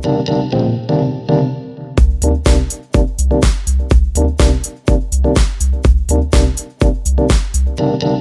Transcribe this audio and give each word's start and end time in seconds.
Thank 0.00 0.28
you. 8.02 8.17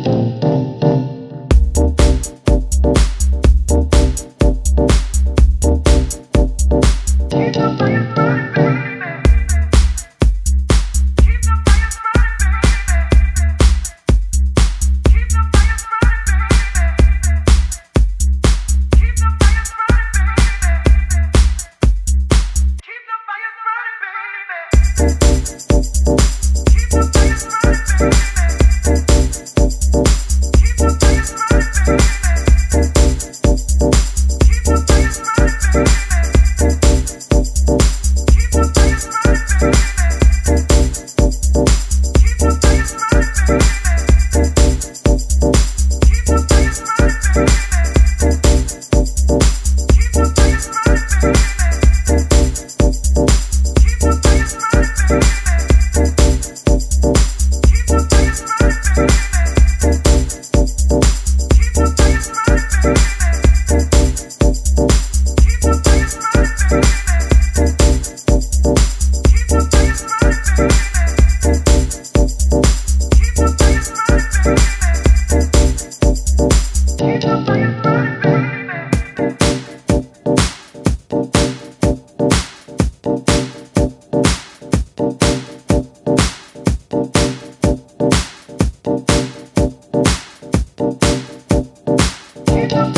Don't 92.70 92.98